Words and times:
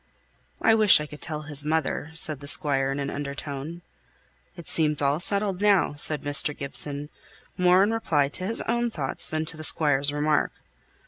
"I 0.63 0.73
wish 0.73 0.99
I 0.99 1.05
could 1.05 1.21
tell 1.21 1.43
his 1.43 1.63
mother," 1.63 2.09
said 2.15 2.39
the 2.39 2.47
Squire 2.47 2.91
in 2.91 2.97
an 2.99 3.11
under 3.11 3.35
tone. 3.35 3.83
"It 4.55 4.67
seems 4.67 4.99
all 4.99 5.19
settled 5.19 5.61
now," 5.61 5.93
said 5.93 6.23
Mr. 6.23 6.57
Gibson, 6.57 7.09
more 7.55 7.83
in 7.83 7.91
reply 7.91 8.27
to 8.29 8.47
his 8.47 8.61
own 8.63 8.89
thoughts 8.89 9.29
than 9.29 9.45
to 9.45 9.57
the 9.57 9.63
Squire's 9.63 10.11
remark. 10.11 10.53